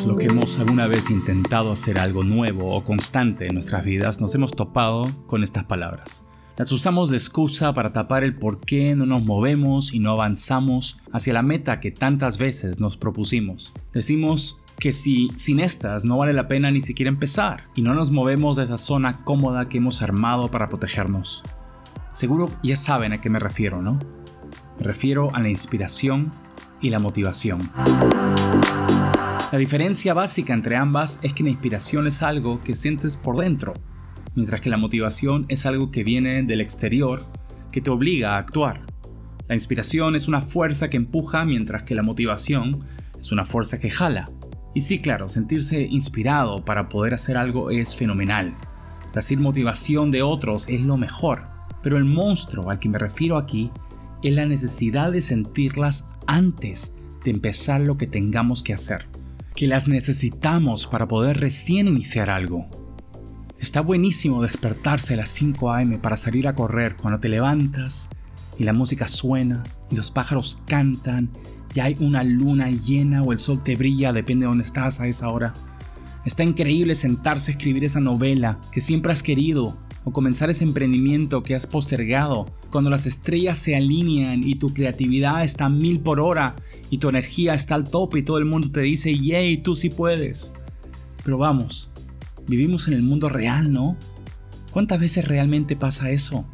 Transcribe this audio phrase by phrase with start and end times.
[0.00, 4.18] Todos los que hemos alguna vez intentado hacer algo nuevo o constante en nuestras vidas
[4.18, 6.26] nos hemos topado con estas palabras.
[6.56, 11.00] Las usamos de excusa para tapar el por qué no nos movemos y no avanzamos
[11.12, 13.74] hacia la meta que tantas veces nos propusimos.
[13.92, 18.10] Decimos que si sin estas no vale la pena ni siquiera empezar y no nos
[18.10, 21.44] movemos de esa zona cómoda que hemos armado para protegernos.
[22.12, 23.98] Seguro ya saben a qué me refiero, ¿no?
[24.78, 26.32] Me refiero a la inspiración
[26.80, 27.70] y la motivación.
[29.52, 33.74] La diferencia básica entre ambas es que la inspiración es algo que sientes por dentro,
[34.36, 37.24] mientras que la motivación es algo que viene del exterior
[37.72, 38.86] que te obliga a actuar.
[39.48, 42.78] La inspiración es una fuerza que empuja, mientras que la motivación
[43.18, 44.30] es una fuerza que jala.
[44.72, 48.56] Y sí, claro, sentirse inspirado para poder hacer algo es fenomenal.
[49.12, 51.48] Recibir motivación de otros es lo mejor.
[51.82, 53.72] Pero el monstruo al que me refiero aquí
[54.22, 59.10] es la necesidad de sentirlas antes de empezar lo que tengamos que hacer
[59.60, 62.66] que las necesitamos para poder recién iniciar algo.
[63.58, 65.98] Está buenísimo despertarse a las 5 a.m.
[65.98, 68.08] para salir a correr cuando te levantas
[68.58, 71.28] y la música suena y los pájaros cantan
[71.74, 75.08] y hay una luna llena o el sol te brilla, depende de dónde estás a
[75.08, 75.52] esa hora.
[76.24, 81.42] Está increíble sentarse a escribir esa novela que siempre has querido o comenzar ese emprendimiento
[81.42, 86.20] que has postergado, cuando las estrellas se alinean y tu creatividad está a mil por
[86.20, 86.56] hora
[86.90, 89.90] y tu energía está al tope y todo el mundo te dice, yay, tú sí
[89.90, 90.54] puedes.
[91.24, 91.92] Pero vamos,
[92.46, 93.96] vivimos en el mundo real, ¿no?
[94.70, 96.44] ¿Cuántas veces realmente pasa eso?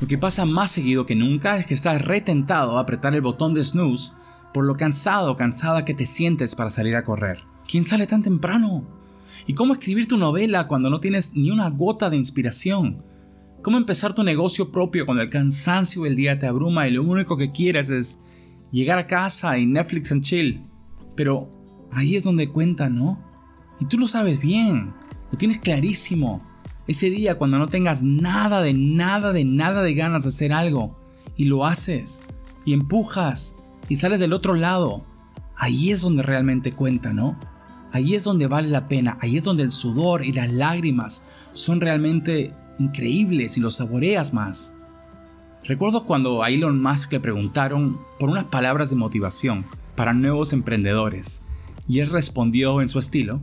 [0.00, 3.54] Lo que pasa más seguido que nunca es que estás retentado a apretar el botón
[3.54, 4.12] de snooze
[4.52, 7.40] por lo cansado o cansada que te sientes para salir a correr.
[7.66, 8.84] ¿Quién sale tan temprano?
[9.46, 13.02] ¿Y cómo escribir tu novela cuando no tienes ni una gota de inspiración?
[13.64, 17.38] ¿Cómo empezar tu negocio propio cuando el cansancio del día te abruma y lo único
[17.38, 18.22] que quieres es
[18.70, 20.60] llegar a casa y Netflix and chill?
[21.16, 21.48] Pero
[21.90, 23.18] ahí es donde cuenta, ¿no?
[23.80, 24.92] Y tú lo sabes bien,
[25.32, 26.42] lo tienes clarísimo.
[26.86, 31.00] Ese día cuando no tengas nada de nada de nada de ganas de hacer algo
[31.34, 32.26] y lo haces
[32.66, 33.56] y empujas
[33.88, 35.06] y sales del otro lado,
[35.56, 37.40] ahí es donde realmente cuenta, ¿no?
[37.92, 41.80] Ahí es donde vale la pena, ahí es donde el sudor y las lágrimas son
[41.80, 44.74] realmente increíbles y los saboreas más.
[45.64, 49.64] Recuerdo cuando a Elon Musk le preguntaron por unas palabras de motivación
[49.96, 51.46] para nuevos emprendedores
[51.88, 53.40] y él respondió en su estilo,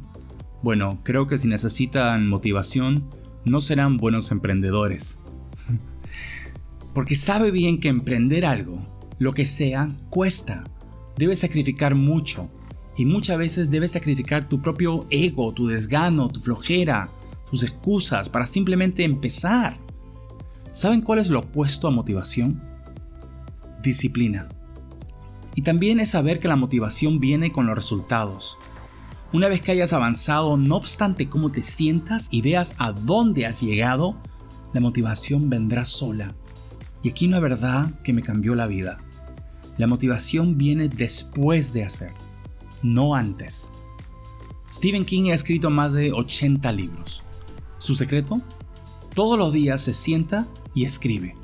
[0.62, 3.10] bueno, creo que si necesitan motivación
[3.46, 5.20] no serán buenos emprendedores.
[6.94, 8.80] Porque sabe bien que emprender algo,
[9.18, 10.64] lo que sea, cuesta.
[11.18, 12.50] Debe sacrificar mucho
[12.98, 17.10] y muchas veces debes sacrificar tu propio ego, tu desgano, tu flojera,
[17.52, 19.80] tus excusas para simplemente empezar.
[20.72, 22.64] ¿Saben cuál es lo opuesto a motivación?
[23.84, 24.50] Disciplina.
[25.54, 28.58] Y también es saber que la motivación viene con los resultados.
[29.34, 33.62] Una vez que hayas avanzado, no obstante cómo te sientas y veas a dónde has
[33.62, 34.16] llegado,
[34.74, 36.34] la motivación vendrá sola.
[37.04, 39.00] Y aquí una verdad que me cambió la vida.
[39.78, 42.14] La motivación viene después de hacer
[42.84, 43.72] no antes.
[44.72, 47.24] Stephen King ha escrito más de 80 libros.
[47.92, 48.40] ¿Su secreto?
[49.14, 51.36] Todos los días se sienta y escribe.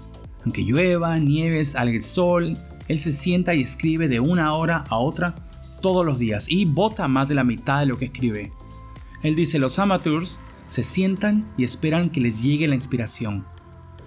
[0.46, 4.98] Aunque llueva, nieves, algue el sol, él se sienta y escribe de una hora a
[4.98, 5.36] otra
[5.82, 8.54] todos los días y bota más de la mitad de lo que escribe.
[9.24, 13.46] Él dice, los amateurs se sientan y esperan que les llegue la inspiración.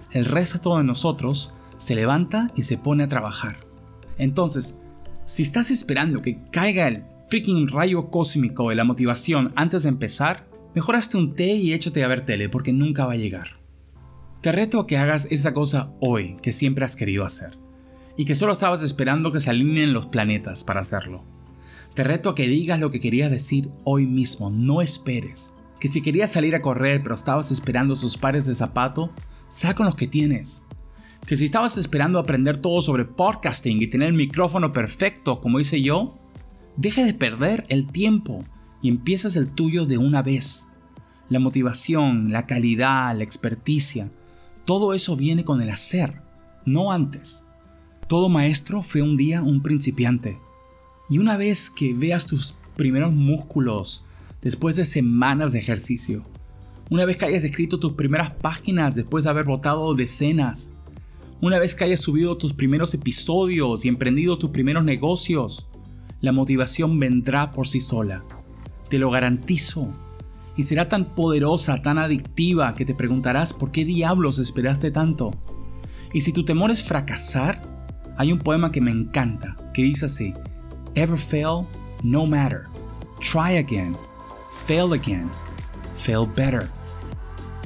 [0.09, 3.59] El resto de nosotros se levanta y se pone a trabajar.
[4.17, 4.81] Entonces,
[5.25, 10.49] si estás esperando que caiga el freaking rayo cósmico de la motivación antes de empezar,
[10.75, 13.59] mejoraste un té y échate a ver tele porque nunca va a llegar.
[14.41, 17.57] Te reto a que hagas esa cosa hoy que siempre has querido hacer
[18.17, 21.23] y que solo estabas esperando que se alineen los planetas para hacerlo.
[21.93, 25.57] Te reto a que digas lo que querías decir hoy mismo, no esperes.
[25.79, 29.13] Que si querías salir a correr pero estabas esperando sus pares de zapato,
[29.49, 30.65] sal con los que tienes.
[31.25, 35.81] Que si estabas esperando aprender todo sobre podcasting y tener el micrófono perfecto como hice
[35.81, 36.17] yo,
[36.77, 38.45] Deja de perder el tiempo
[38.81, 40.73] y empiezas el tuyo de una vez.
[41.29, 44.09] La motivación, la calidad, la experticia,
[44.65, 46.21] todo eso viene con el hacer,
[46.65, 47.47] no antes.
[48.07, 50.37] Todo maestro fue un día un principiante.
[51.09, 54.05] Y una vez que veas tus primeros músculos
[54.41, 56.25] después de semanas de ejercicio,
[56.89, 60.75] una vez que hayas escrito tus primeras páginas después de haber votado decenas,
[61.39, 65.67] una vez que hayas subido tus primeros episodios y emprendido tus primeros negocios,
[66.19, 68.23] la motivación vendrá por sí sola.
[68.91, 69.87] Te lo garantizo.
[70.57, 75.31] Y será tan poderosa, tan adictiva, que te preguntarás por qué diablos esperaste tanto.
[76.11, 77.61] Y si tu temor es fracasar,
[78.17, 80.33] hay un poema que me encanta, que dice así,
[80.93, 81.65] Ever fail,
[82.03, 82.63] no matter.
[83.21, 83.95] Try again.
[84.65, 85.31] Fail again.
[85.95, 86.69] Fail better.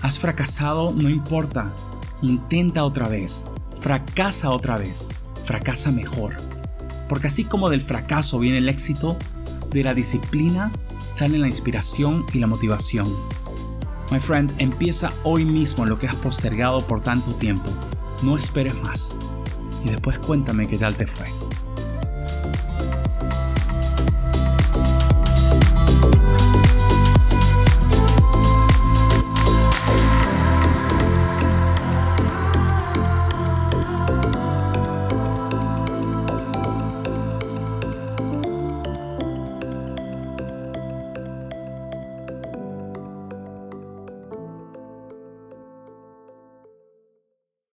[0.03, 1.73] Has fracasado, no importa.
[2.21, 3.47] Intenta otra vez.
[3.79, 5.09] Fracasa otra vez.
[5.43, 6.35] Fracasa mejor.
[7.09, 9.17] Porque así como del fracaso viene el éxito,
[9.71, 10.71] de la disciplina
[11.05, 13.13] sale la inspiración y la motivación.
[14.11, 17.69] My friend, empieza hoy mismo lo que has postergado por tanto tiempo.
[18.21, 19.17] No esperes más.
[19.83, 21.44] Y después cuéntame qué tal te fue.